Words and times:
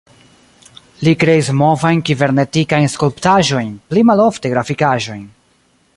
Li 1.07 1.13
kreis 1.23 1.51
movajn-kibernerikajn 1.59 2.89
skulptaĵojn, 2.95 3.71
pli 3.93 4.07
malofte 4.13 4.53
grafikaĵojn. 4.55 5.25